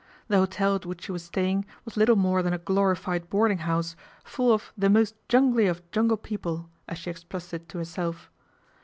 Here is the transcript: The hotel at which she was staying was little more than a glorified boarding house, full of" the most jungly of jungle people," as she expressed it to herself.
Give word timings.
The 0.29 0.37
hotel 0.37 0.73
at 0.73 0.85
which 0.87 1.03
she 1.03 1.11
was 1.11 1.21
staying 1.25 1.63
was 1.85 1.95
little 1.95 2.15
more 2.15 2.41
than 2.41 2.53
a 2.53 2.57
glorified 2.57 3.29
boarding 3.29 3.59
house, 3.59 3.95
full 4.23 4.51
of" 4.51 4.73
the 4.75 4.89
most 4.89 5.13
jungly 5.29 5.67
of 5.67 5.91
jungle 5.91 6.17
people," 6.17 6.71
as 6.87 6.97
she 6.97 7.11
expressed 7.11 7.53
it 7.53 7.69
to 7.69 7.77
herself. 7.77 8.31